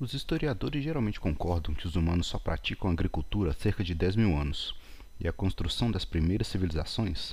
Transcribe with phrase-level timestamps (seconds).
[0.00, 4.36] Os historiadores geralmente concordam que os humanos só praticam agricultura há cerca de 10 mil
[4.36, 4.74] anos,
[5.20, 7.32] e a construção das primeiras civilizações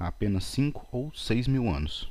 [0.00, 2.10] há apenas 5 ou 6 mil anos.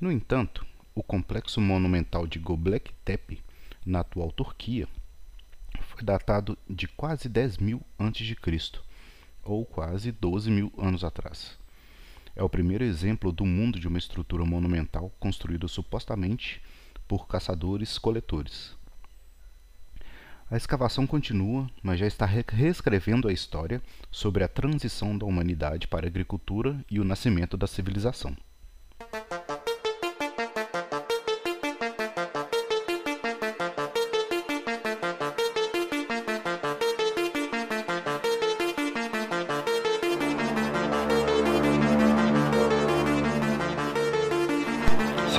[0.00, 0.64] No entanto,
[0.94, 3.42] o complexo monumental de Göbekli Tepe,
[3.84, 4.86] na atual Turquia,
[5.80, 8.36] foi datado de quase 10 mil a.C.,
[9.42, 11.58] ou quase 12 mil anos atrás.
[12.36, 16.62] É o primeiro exemplo do mundo de uma estrutura monumental construída supostamente
[17.12, 18.74] por caçadores-coletores.
[20.50, 26.06] A escavação continua, mas já está reescrevendo a história sobre a transição da humanidade para
[26.06, 28.34] a agricultura e o nascimento da civilização.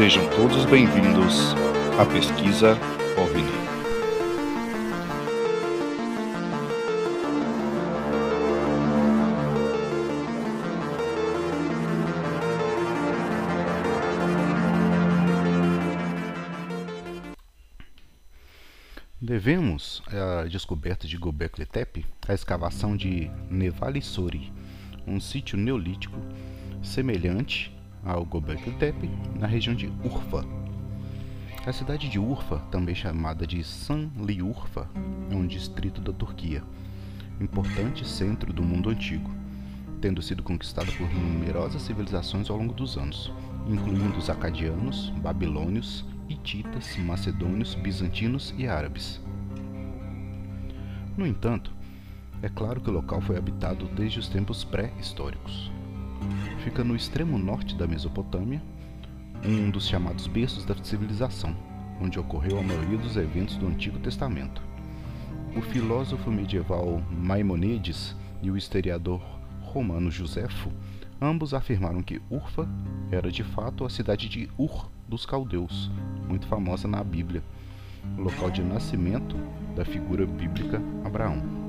[0.03, 1.55] Sejam todos bem-vindos
[1.97, 2.77] à pesquisa
[3.17, 3.41] OVNI.
[19.21, 24.51] Devemos à descoberta de Göbekli Tepe a escavação de Nevali Sori,
[25.07, 26.19] um sítio neolítico
[26.83, 27.72] semelhante
[28.05, 29.09] ao Göbekli Tepe,
[29.39, 30.45] na região de Urfa.
[31.65, 34.89] A cidade de Urfa, também chamada de Sanliurfa,
[35.29, 36.61] é um distrito da Turquia,
[37.39, 39.31] importante centro do mundo antigo,
[40.01, 43.31] tendo sido conquistada por numerosas civilizações ao longo dos anos,
[43.65, 49.21] incluindo os acadianos, babilônios, hititas, macedônios, bizantinos e árabes.
[51.15, 51.71] No entanto,
[52.41, 55.72] é claro que o local foi habitado desde os tempos pré-históricos
[56.63, 58.61] fica no extremo norte da Mesopotâmia,
[59.45, 61.55] um dos chamados berços da civilização,
[62.01, 64.61] onde ocorreu a maioria dos eventos do Antigo Testamento.
[65.55, 69.21] O filósofo medieval Maimonides e o historiador
[69.61, 70.71] romano Josefo
[71.21, 72.67] ambos afirmaram que Urfa
[73.11, 75.91] era de fato a cidade de Ur dos caldeus,
[76.27, 77.43] muito famosa na Bíblia,
[78.17, 79.35] local de nascimento
[79.75, 81.62] da figura bíblica Abraão.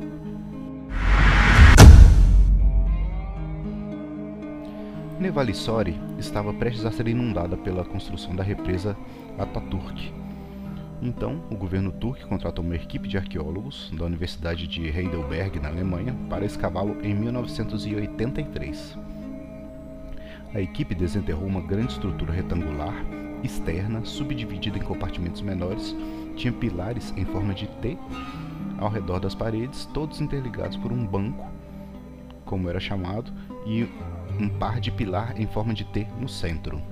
[5.24, 8.94] Nevalissori estava prestes a ser inundada pela construção da represa
[9.38, 10.12] Ataturk.
[11.00, 16.14] Então, o governo turco contratou uma equipe de arqueólogos da Universidade de Heidelberg, na Alemanha,
[16.28, 18.98] para escavá-lo em 1983.
[20.54, 22.94] A equipe desenterrou uma grande estrutura retangular,
[23.42, 25.96] externa, subdividida em compartimentos menores,
[26.36, 27.96] tinha pilares em forma de T
[28.76, 31.50] ao redor das paredes, todos interligados por um banco,
[32.44, 33.32] como era chamado,
[33.66, 33.88] e
[34.38, 36.82] um par de pilar em forma de T no centro.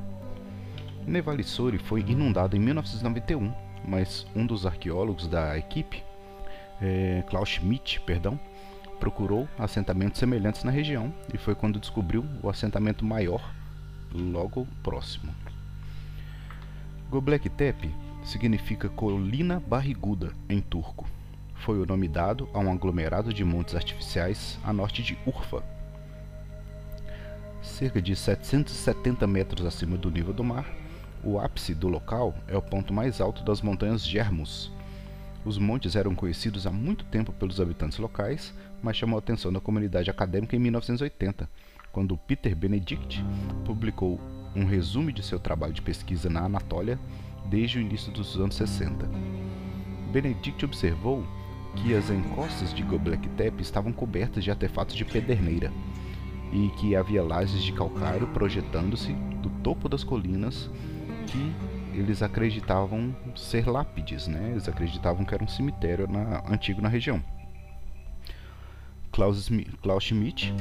[1.06, 3.52] Nevalissori foi inundado em 1991,
[3.86, 6.02] mas um dos arqueólogos da equipe,
[6.80, 8.38] é, Klaus Schmidt, perdão,
[9.00, 13.52] procurou assentamentos semelhantes na região e foi quando descobriu o assentamento maior
[14.12, 15.34] logo próximo.
[17.10, 21.06] Göbekli Tepe significa colina barriguda em turco.
[21.56, 25.62] Foi o nome dado a um aglomerado de montes artificiais a norte de Urfa,
[27.72, 30.70] cerca de 770 metros acima do nível do mar.
[31.24, 34.70] O ápice do local é o ponto mais alto das montanhas Germus.
[35.44, 39.60] Os montes eram conhecidos há muito tempo pelos habitantes locais, mas chamou a atenção da
[39.60, 41.48] comunidade acadêmica em 1980,
[41.90, 43.24] quando Peter Benedict
[43.64, 44.20] publicou
[44.54, 46.98] um resumo de seu trabalho de pesquisa na Anatólia
[47.46, 49.08] desde o início dos anos 60.
[50.12, 51.24] Benedict observou
[51.76, 55.72] que as encostas de Göbekli Tepe estavam cobertas de artefatos de pederneira,
[56.52, 60.70] e que havia lajes de calcário projetando-se do topo das colinas
[61.26, 61.52] que
[61.98, 64.50] eles acreditavam ser lápides, né?
[64.50, 67.22] Eles acreditavam que era um cemitério na, antigo na região.
[69.10, 69.50] Klaus,
[69.82, 70.54] Klaus Schmidt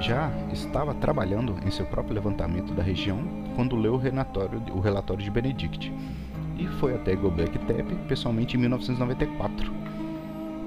[0.00, 3.18] já estava trabalhando em seu próprio levantamento da região
[3.54, 5.92] quando leu o relatório, o relatório de Benedict
[6.60, 9.72] e foi até Göbekli Tepe pessoalmente em 1994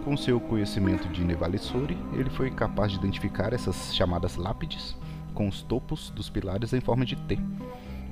[0.03, 4.95] com seu conhecimento de Nevalessori, ele foi capaz de identificar essas chamadas lápides
[5.33, 7.39] com os topos dos pilares em forma de T.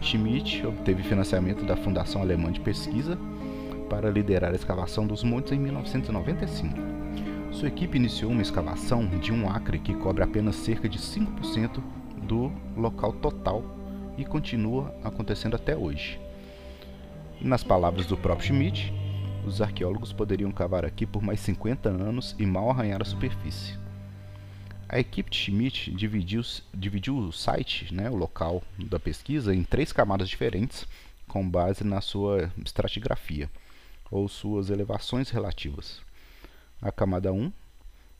[0.01, 3.17] Schmidt obteve financiamento da Fundação Alemã de Pesquisa
[3.89, 6.73] para liderar a escavação dos montes em 1995.
[7.51, 11.81] Sua equipe iniciou uma escavação de um acre que cobre apenas cerca de 5%
[12.23, 13.63] do local total
[14.17, 16.19] e continua acontecendo até hoje.
[17.41, 18.93] Nas palavras do próprio Schmidt,
[19.45, 23.77] os arqueólogos poderiam cavar aqui por mais 50 anos e mal arranhar a superfície.
[24.88, 26.41] A equipe de Schmidt dividiu,
[26.73, 30.85] dividiu o site, né, o local da pesquisa, em três camadas diferentes,
[31.27, 33.49] com base na sua estratigrafia.
[34.11, 36.01] ou suas elevações relativas.
[36.81, 37.49] A camada 1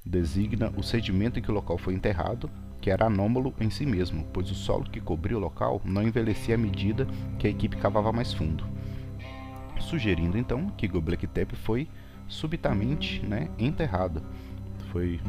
[0.06, 4.25] designa o sedimento em que o local foi enterrado, que era anômalo em si mesmo,
[4.31, 7.06] pois o solo que cobria o local não envelhecia à medida
[7.38, 8.65] que a equipe cavava mais fundo,
[9.81, 11.88] sugerindo então que Göbekli Tepe foi
[12.28, 14.24] subitamente né, enterrada.
[14.92, 15.19] Foi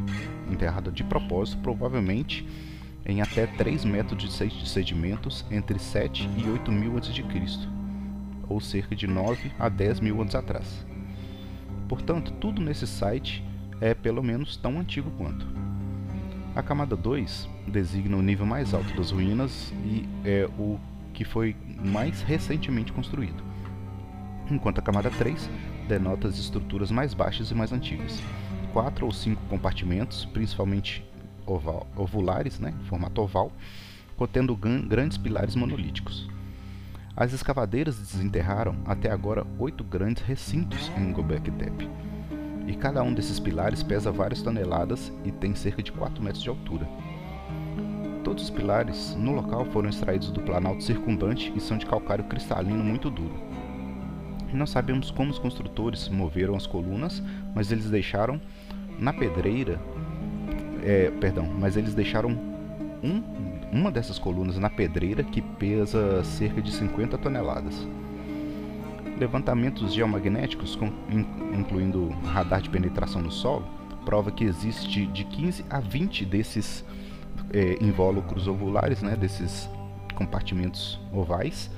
[0.51, 2.47] enterrada de propósito, provavelmente
[3.05, 7.23] em até 3 metros de sedimentos entre 7 e 8 mil a.C.,
[8.49, 10.87] ou cerca de 9 a 10 mil anos atrás.
[11.89, 13.45] Portanto, tudo nesse site
[13.81, 15.47] é pelo menos tão antigo quanto.
[16.55, 20.79] A camada 2 designa o nível mais alto das ruínas e é o
[21.13, 23.43] que foi mais recentemente construído,
[24.51, 25.49] enquanto a camada 3
[25.89, 28.21] denota as estruturas mais baixas e mais antigas.
[28.73, 31.05] Quatro ou cinco compartimentos, principalmente
[31.47, 33.53] oval, ovulares, né, formato oval,
[34.17, 36.29] contendo grandes pilares monolíticos.
[37.15, 41.89] As escavadeiras desenterraram até agora oito grandes recintos em Göbekli Tepe
[42.67, 46.49] e cada um desses pilares pesa várias toneladas e tem cerca de 4 metros de
[46.49, 46.89] altura.
[48.25, 52.83] Todos os pilares no local foram extraídos do planalto circundante e são de calcário cristalino
[52.83, 53.35] muito duro.
[54.53, 57.23] Não sabemos como os construtores moveram as colunas,
[57.55, 58.41] mas eles deixaram
[58.99, 59.81] na pedreira,
[60.85, 62.31] é, perdão, mas eles deixaram
[63.03, 63.23] um,
[63.73, 67.89] uma dessas colunas na pedreira que pesa cerca de 50 toneladas.
[69.19, 70.79] Levantamentos geomagnéticos,
[71.53, 73.67] incluindo radar de penetração no solo,
[74.05, 76.85] prova que existe de 15 a 20 desses
[77.53, 79.71] é, invólucros ovulares, né, desses
[80.15, 81.71] compartimentos ovais,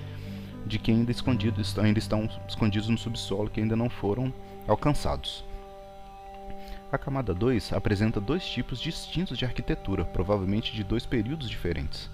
[0.67, 4.33] de que ainda, escondidos, ainda estão escondidos no subsolo, que ainda não foram
[4.67, 5.45] alcançados.
[6.91, 12.09] A camada 2 apresenta dois tipos distintos de arquitetura, provavelmente de dois períodos diferentes.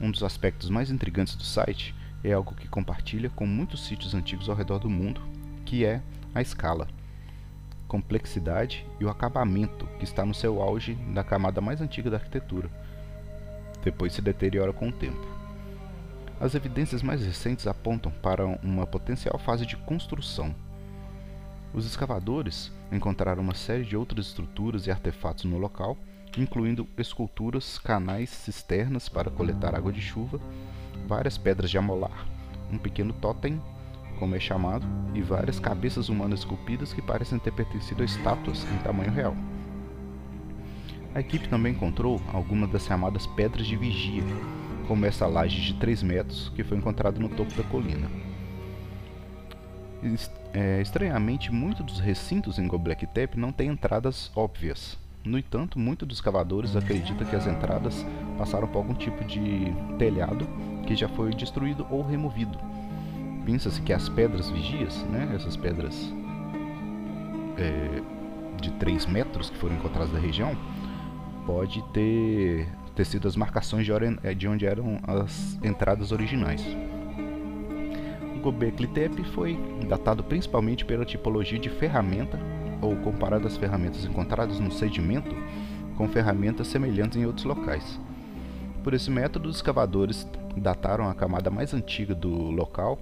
[0.00, 4.48] Um dos aspectos mais intrigantes do site é algo que compartilha com muitos sítios antigos
[4.48, 5.20] ao redor do mundo,
[5.64, 6.00] que é
[6.34, 6.88] a escala,
[7.88, 12.70] complexidade e o acabamento que está no seu auge da camada mais antiga da arquitetura.
[13.82, 15.39] Depois se deteriora com o tempo.
[16.40, 20.54] As evidências mais recentes apontam para uma potencial fase de construção.
[21.74, 25.96] Os escavadores encontraram uma série de outras estruturas e artefatos no local,
[26.38, 30.40] incluindo esculturas, canais, cisternas para coletar água de chuva
[31.06, 32.26] várias pedras de amolar,
[32.72, 33.60] um pequeno totem,
[34.18, 38.78] como é chamado, e várias cabeças humanas esculpidas que parecem ter pertencido a estátuas em
[38.78, 39.36] tamanho real.
[41.14, 44.22] A equipe também encontrou algumas das chamadas pedras de vigia,
[44.90, 48.10] como essa laje de 3 metros que foi encontrada no topo da colina.
[50.52, 54.98] É, estranhamente, muitos dos recintos em Göbekli Tepe não têm entradas óbvias.
[55.24, 58.04] No entanto, muitos dos cavadores acreditam que as entradas
[58.36, 60.44] passaram por algum tipo de telhado
[60.88, 62.58] que já foi destruído ou removido.
[63.46, 66.12] Pensa-se que as pedras vigias, né, essas pedras
[67.56, 68.02] é,
[68.60, 70.56] de 3 metros que foram encontradas na região,
[71.46, 72.66] pode ter,
[73.00, 73.92] ter sido as marcações de,
[74.22, 76.62] é, de onde eram as entradas originais.
[78.36, 79.58] O Göbekli Tepe foi
[79.88, 82.38] datado principalmente pela tipologia de ferramenta
[82.82, 85.34] ou comparado às ferramentas encontradas no sedimento
[85.96, 87.98] com ferramentas semelhantes em outros locais.
[88.84, 92.98] Por esse método, os escavadores dataram a camada mais antiga do local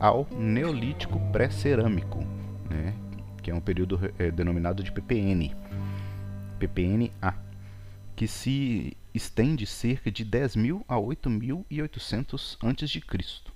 [0.00, 2.24] ao Neolítico pré-cerâmico,
[2.70, 2.94] né,
[3.42, 5.54] que é um período é, denominado de PPN,
[6.58, 7.34] PPN-A,
[8.16, 13.52] que se estende cerca de 10.000 a 8.800 a.C.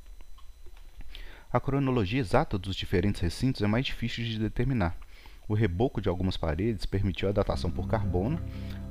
[1.53, 4.97] A cronologia exata dos diferentes recintos é mais difícil de determinar.
[5.49, 8.41] O reboco de algumas paredes permitiu a datação por carbono,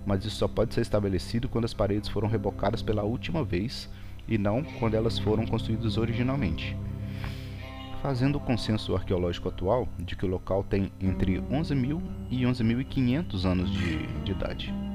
[0.06, 3.90] mas isso só pode ser estabelecido quando as paredes foram rebocadas pela última vez
[4.28, 6.76] e não quando elas foram construídas originalmente.
[8.02, 13.72] Fazendo o consenso arqueológico atual de que o local tem entre 11.000 e 11.500 anos
[13.72, 14.95] de, de idade.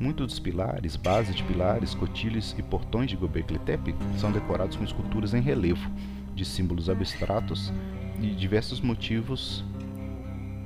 [0.00, 4.84] Muitos dos pilares, bases de pilares, cotilhos e portões de Göbekli Tepe são decorados com
[4.84, 5.90] esculturas em relevo,
[6.36, 7.72] de símbolos abstratos
[8.20, 9.64] e diversos motivos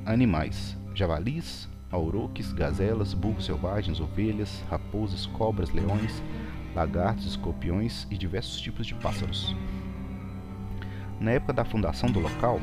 [0.04, 6.22] animais, javalis, auroques, gazelas, burros selvagens, ovelhas, raposas, cobras, leões,
[6.74, 9.56] lagartos, escorpiões e diversos tipos de pássaros.
[11.18, 12.60] Na época da fundação do local,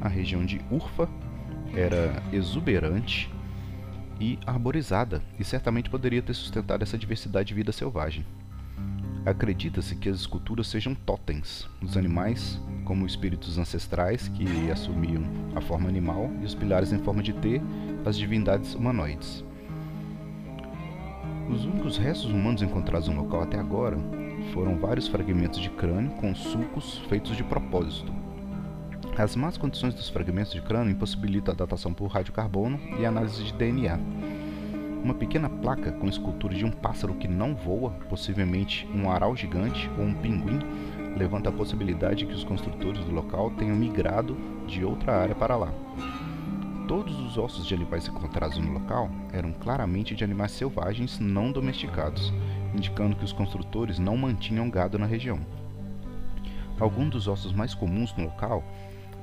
[0.00, 1.08] a região de Urfa
[1.74, 3.30] era exuberante
[4.22, 8.24] e arborizada e certamente poderia ter sustentado essa diversidade de vida selvagem.
[9.26, 15.24] Acredita-se que as esculturas sejam totens, os animais como espíritos ancestrais que assumiam
[15.56, 17.60] a forma animal e os pilares em forma de T,
[18.04, 19.44] as divindades humanoides.
[21.50, 23.98] Os únicos restos humanos encontrados no local até agora
[24.52, 28.21] foram vários fragmentos de crânio com sulcos feitos de propósito.
[29.16, 33.44] As más condições dos fragmentos de crânio impossibilitam a datação por radiocarbono e a análise
[33.44, 33.98] de DNA.
[35.04, 39.90] Uma pequena placa com escultura de um pássaro que não voa, possivelmente um aral gigante
[39.98, 40.60] ou um pinguim,
[41.14, 44.34] levanta a possibilidade de que os construtores do local tenham migrado
[44.66, 45.70] de outra área para lá.
[46.88, 52.32] Todos os ossos de animais encontrados no local eram claramente de animais selvagens não domesticados,
[52.74, 55.38] indicando que os construtores não mantinham gado na região.
[56.80, 58.64] Alguns dos ossos mais comuns no local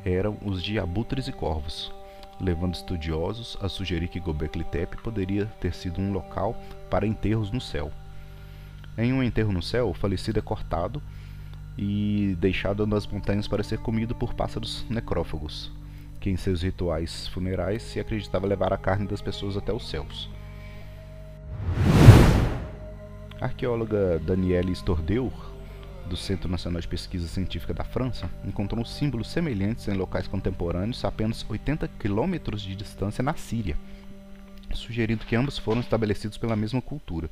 [0.06, 1.92] eram os de abutres e corvos,
[2.40, 6.56] levando estudiosos a sugerir que Göbekli Tepe poderia ter sido um local
[6.90, 7.92] para enterros no céu.
[8.98, 11.02] Em um enterro no céu, o falecido é cortado
[11.78, 15.72] e deixado nas montanhas para ser comido por pássaros necrófagos,
[16.20, 20.30] que em seus rituais funerais se acreditava levar a carne das pessoas até os céus.
[23.40, 25.32] A arqueóloga Danielle Stordeur
[26.10, 31.08] do Centro Nacional de Pesquisa Científica da França encontrou símbolos semelhantes em locais contemporâneos a
[31.08, 33.78] apenas 80 quilômetros de distância na Síria,
[34.74, 37.30] sugerindo que ambos foram estabelecidos pela mesma cultura.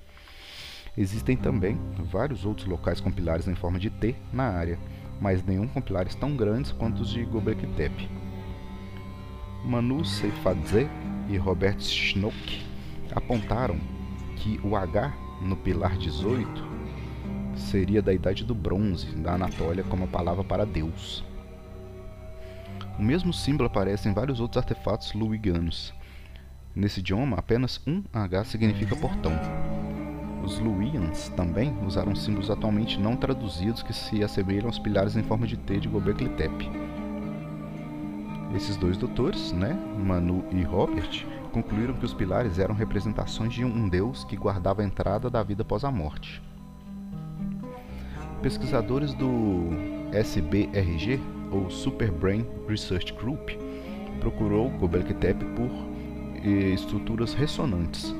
[0.95, 4.79] Existem também vários outros locais com pilares em forma de T na área,
[5.19, 8.09] mas nenhum com pilares tão grandes quanto os de Göbekli Tepe.
[9.65, 10.87] Manu Seifadze
[11.27, 12.63] e Robert Schnock
[13.11, 13.79] apontaram
[14.37, 16.66] que o H no pilar 18
[17.57, 21.23] seria da Idade do Bronze, da Anatólia, como a palavra para Deus.
[22.97, 25.93] O mesmo símbolo aparece em vários outros artefatos luiganos.
[26.75, 29.33] Nesse idioma, apenas um H significa portão.
[30.43, 35.45] Os Luwians também usaram símbolos atualmente não traduzidos que se assemelham aos pilares em forma
[35.45, 36.69] de T de Gobekli Tepe.
[38.55, 43.89] Esses dois doutores, né, Manu e Robert, concluíram que os pilares eram representações de um
[43.89, 46.41] deus que guardava a entrada da vida após a morte.
[48.41, 49.69] Pesquisadores do
[50.13, 51.19] SBRG,
[51.51, 53.49] ou Super Brain Research Group,
[54.19, 55.69] procurou Göbekli Tepe por
[56.43, 58.13] eh, estruturas ressonantes.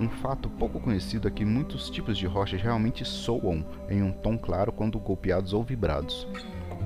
[0.00, 4.36] Um fato pouco conhecido é que muitos tipos de rochas realmente soam em um tom
[4.36, 6.26] claro quando golpeados ou vibrados.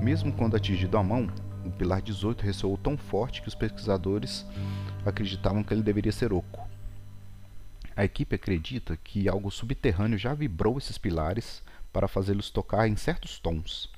[0.02, 1.29] Mesmo quando atingido à mão,
[1.64, 4.47] o pilar 18 ressoou tão forte que os pesquisadores
[5.07, 6.72] acreditavam que ele deveria ser oco.
[7.96, 13.38] A equipe acredita que algo subterrâneo já vibrou esses pilares para fazê-los tocar em certos
[13.38, 13.90] tons.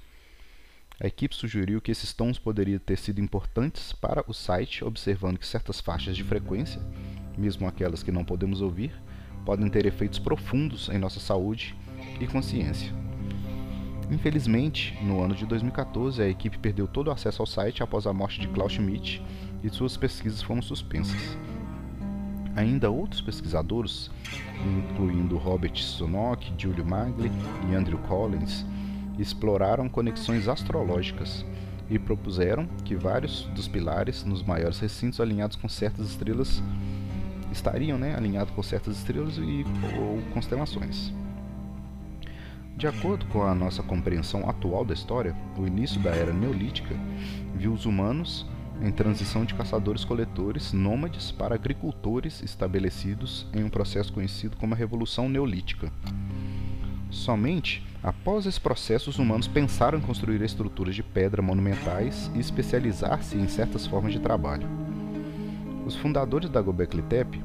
[1.01, 5.47] A equipe sugeriu que esses tons poderiam ter sido importantes para o site, observando que
[5.47, 6.81] certas faixas de frequência,
[7.37, 8.93] mesmo aquelas que não podemos ouvir,
[9.45, 11.77] podem ter efeitos profundos em nossa saúde
[12.21, 12.93] e consciência.
[14.11, 18.13] Infelizmente, no ano de 2014, a equipe perdeu todo o acesso ao site após a
[18.13, 19.23] morte de Klaus Schmidt
[19.63, 21.37] e suas pesquisas foram suspensas.
[22.57, 24.11] Ainda outros pesquisadores,
[24.65, 27.31] incluindo Robert Sonok, Julio Magli
[27.69, 28.65] e Andrew Collins,
[29.19, 31.45] exploraram conexões astrológicas
[31.91, 36.63] e propuseram que vários dos pilares nos maiores recintos alinhados com certas estrelas
[37.51, 39.65] estariam né, alinhados com certas estrelas e,
[39.99, 41.13] ou constelações.
[42.77, 46.95] De acordo com a nossa compreensão atual da história, o início da era neolítica
[47.55, 48.47] viu os humanos
[48.83, 55.29] em transição de caçadores-coletores nômades para agricultores estabelecidos em um processo conhecido como a Revolução
[55.29, 55.91] Neolítica.
[57.11, 63.37] Somente após esse processo os humanos pensaram em construir estruturas de pedra monumentais e especializar-se
[63.37, 64.67] em certas formas de trabalho.
[65.87, 67.43] Os fundadores da Gobekli Tepe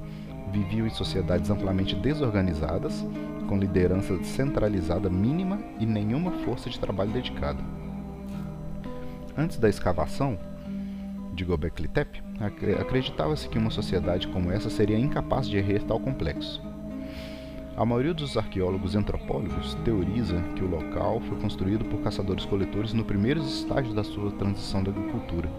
[0.52, 3.06] viviam em sociedades amplamente desorganizadas,
[3.48, 7.64] com liderança centralizada mínima e nenhuma força de trabalho dedicada.
[9.38, 10.38] Antes da escavação,
[11.40, 12.22] de Göbekli Tepe,
[12.82, 16.62] acreditava-se que uma sociedade como essa seria incapaz de errer tal complexo.
[17.78, 23.06] A maioria dos arqueólogos e antropólogos teoriza que o local foi construído por caçadores-coletores no
[23.06, 25.50] primeiros estágios da sua transição da agricultura.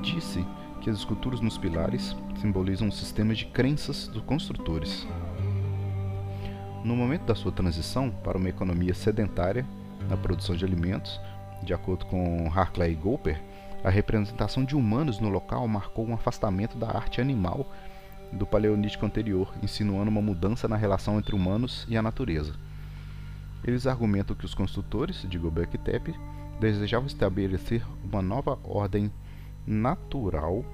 [0.00, 0.42] Disse
[0.80, 5.06] que as esculturas nos pilares simbolizam um sistema de crenças dos construtores.
[6.82, 9.66] No momento da sua transição para uma economia sedentária
[10.08, 11.20] na produção de alimentos,
[11.62, 13.38] de acordo com Harclay Goper,
[13.82, 17.70] a representação de humanos no local marcou um afastamento da arte animal
[18.32, 22.54] do Paleolítico anterior, insinuando uma mudança na relação entre humanos e a natureza.
[23.64, 26.14] Eles argumentam que os construtores de Göbekli Tepe
[26.60, 29.10] desejavam estabelecer uma nova ordem
[29.66, 30.64] natural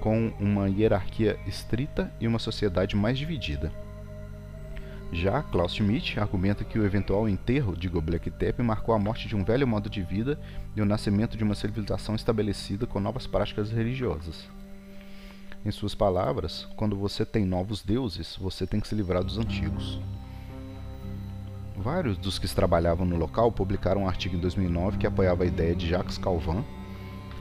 [0.00, 3.72] com uma hierarquia estrita e uma sociedade mais dividida.
[5.12, 9.34] Já Klaus Schmidt argumenta que o eventual enterro de Göbekli Tepe marcou a morte de
[9.34, 10.38] um velho modo de vida
[10.76, 14.48] e o nascimento de uma civilização estabelecida com novas práticas religiosas.
[15.64, 20.00] Em suas palavras, quando você tem novos deuses, você tem que se livrar dos antigos.
[21.76, 25.74] Vários dos que trabalhavam no local publicaram um artigo em 2009 que apoiava a ideia
[25.74, 26.64] de Jacques Calvin,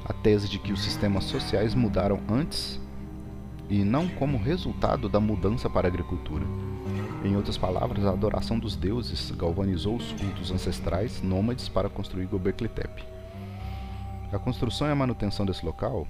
[0.04, 2.80] a tese de que os sistemas sociais mudaram antes
[3.70, 6.46] e não como resultado da mudança para a agricultura.
[7.24, 12.70] Em outras palavras, a adoração dos deuses galvanizou os cultos ancestrais nômades para construir Göbekli
[12.70, 13.04] Tepe.
[14.32, 16.08] A construção e a manutenção desse local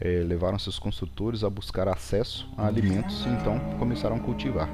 [0.00, 4.68] eh, levaram seus construtores a buscar acesso a alimentos e então começaram a cultivar.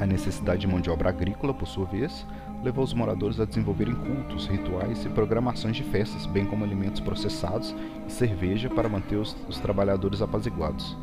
[0.00, 2.26] A necessidade de mão de obra agrícola, por sua vez,
[2.62, 7.74] levou os moradores a desenvolverem cultos, rituais e programações de festas, bem como alimentos processados
[8.06, 10.96] e cerveja para manter os, os trabalhadores apaziguados.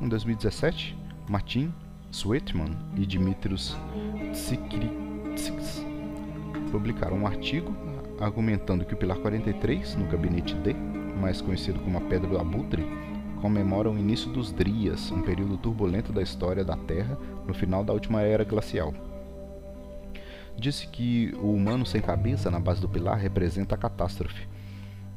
[0.00, 0.95] Em 2017,
[1.28, 1.72] Martin
[2.12, 3.76] Sweetman e Dimitrios
[4.32, 5.84] Tsikritsks
[6.70, 7.74] publicaram um artigo
[8.20, 10.72] argumentando que o pilar 43, no gabinete D,
[11.20, 12.86] mais conhecido como a Pedra do Abutre,
[13.40, 17.92] comemora o início dos Drias, um período turbulento da história da Terra no final da
[17.92, 18.94] última era glacial.
[20.56, 24.46] Disse que o humano sem cabeça na base do pilar representa a catástrofe,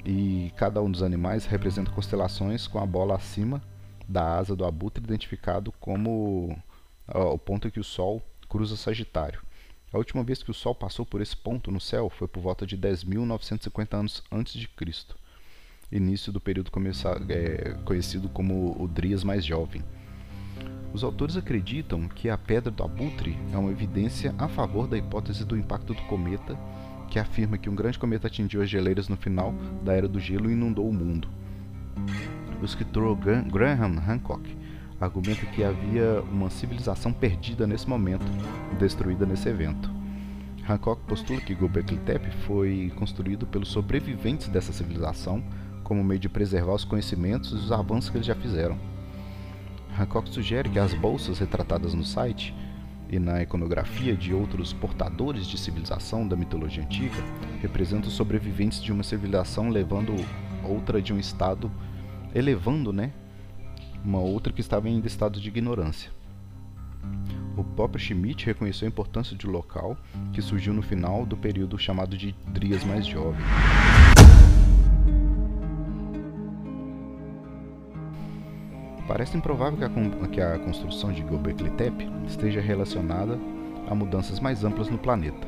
[0.04, 3.62] e cada um dos animais representa constelações com a bola acima
[4.10, 6.58] da asa do abutre identificado como
[7.08, 9.42] o ponto em que o Sol cruza Sagitário.
[9.94, 12.66] A última vez que o Sol passou por esse ponto no céu foi por volta
[12.66, 15.16] de 10.950 anos antes de Cristo,
[15.92, 16.72] início do período
[17.30, 19.84] é, conhecido como o Drias mais jovem.
[20.92, 25.46] Os autores acreditam que a Pedra do Abutre é uma evidência a favor da hipótese
[25.46, 26.58] do impacto do cometa,
[27.10, 30.50] que afirma que um grande cometa atingiu as geleiras no final da Era do Gelo
[30.50, 31.28] e inundou o mundo.
[32.62, 34.58] O escritor Graham Hancock
[35.00, 38.26] argumenta que havia uma civilização perdida nesse momento,
[38.78, 39.90] destruída nesse evento.
[40.68, 45.44] Hancock postula que Göbekli Tepe foi construído pelos sobreviventes dessa civilização
[45.84, 48.78] como meio de preservar os conhecimentos e os avanços que eles já fizeram.
[49.98, 52.54] Hancock sugere que as bolsas retratadas no site
[53.10, 57.24] e na iconografia de outros portadores de civilização da mitologia antiga
[57.62, 60.14] representam os sobreviventes de uma civilização levando
[60.64, 61.72] outra de um estado
[62.34, 63.12] elevando, né,
[64.04, 66.12] uma outra que estava em estado de ignorância.
[67.58, 69.98] O próprio Schmidt reconheceu a importância de um local
[70.32, 73.42] que surgiu no final do período chamado de Drias mais jovem.
[79.08, 79.78] Parece improvável
[80.30, 83.40] que a, construção de Göbekli Tepe esteja relacionada
[83.90, 85.48] a mudanças mais amplas no planeta.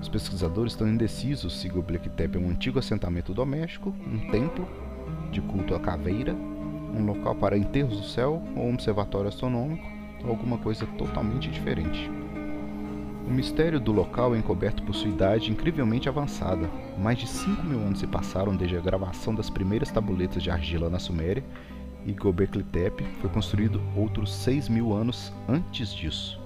[0.00, 4.68] Os pesquisadores estão indecisos se Göbekli Tepe é um antigo assentamento doméstico, um templo
[5.30, 6.34] de culto à caveira
[6.94, 9.86] um local para enterros do céu ou um observatório astronômico
[10.24, 12.10] ou alguma coisa totalmente diferente.
[13.26, 16.68] O mistério do local é encoberto por sua idade incrivelmente avançada.
[16.98, 20.90] Mais de 5 mil anos se passaram desde a gravação das primeiras tabuletas de argila
[20.90, 21.44] na Suméria
[22.04, 26.40] e Göbekli Tepe foi construído outros 6 mil anos antes disso.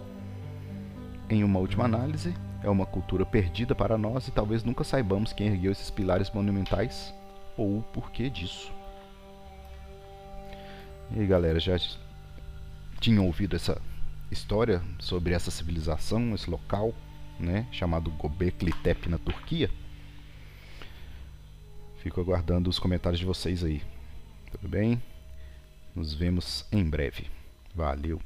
[1.31, 5.47] Em uma última análise, é uma cultura perdida para nós e talvez nunca saibamos quem
[5.47, 7.15] ergueu esses pilares monumentais
[7.57, 8.74] ou o porquê disso.
[11.11, 11.77] E aí, galera, já
[13.01, 13.81] tinham ouvido essa
[14.31, 16.95] história sobre essa civilização, esse local,
[17.39, 19.71] né, chamado Göbekli Tepe na Turquia?
[21.99, 23.83] Fico aguardando os comentários de vocês aí.
[24.51, 25.03] Tudo bem?
[25.95, 27.27] Nos vemos em breve.
[27.75, 28.21] Valeu!